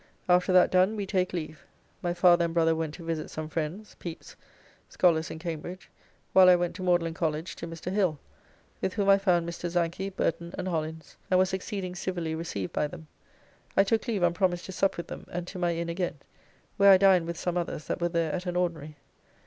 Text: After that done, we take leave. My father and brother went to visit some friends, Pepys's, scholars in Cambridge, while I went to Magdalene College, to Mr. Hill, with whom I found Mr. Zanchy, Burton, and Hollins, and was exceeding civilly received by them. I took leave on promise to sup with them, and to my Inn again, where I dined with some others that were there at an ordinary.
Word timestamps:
After 0.27 0.51
that 0.51 0.71
done, 0.71 0.95
we 0.95 1.05
take 1.05 1.31
leave. 1.31 1.63
My 2.01 2.11
father 2.15 2.43
and 2.45 2.55
brother 2.55 2.75
went 2.75 2.95
to 2.95 3.05
visit 3.05 3.29
some 3.29 3.47
friends, 3.47 3.95
Pepys's, 3.99 4.35
scholars 4.89 5.29
in 5.29 5.37
Cambridge, 5.37 5.91
while 6.33 6.49
I 6.49 6.55
went 6.55 6.75
to 6.77 6.81
Magdalene 6.81 7.13
College, 7.13 7.55
to 7.57 7.67
Mr. 7.67 7.91
Hill, 7.91 8.17
with 8.81 8.95
whom 8.95 9.09
I 9.09 9.19
found 9.19 9.47
Mr. 9.47 9.69
Zanchy, 9.69 10.09
Burton, 10.09 10.55
and 10.57 10.67
Hollins, 10.67 11.17
and 11.29 11.37
was 11.39 11.53
exceeding 11.53 11.93
civilly 11.93 12.33
received 12.33 12.73
by 12.73 12.87
them. 12.87 13.05
I 13.77 13.83
took 13.83 14.07
leave 14.07 14.23
on 14.23 14.33
promise 14.33 14.63
to 14.65 14.71
sup 14.71 14.97
with 14.97 15.05
them, 15.05 15.27
and 15.31 15.45
to 15.45 15.59
my 15.59 15.75
Inn 15.75 15.87
again, 15.87 16.15
where 16.77 16.89
I 16.89 16.97
dined 16.97 17.27
with 17.27 17.37
some 17.37 17.55
others 17.55 17.85
that 17.85 18.01
were 18.01 18.09
there 18.09 18.31
at 18.33 18.47
an 18.47 18.55
ordinary. 18.55 18.95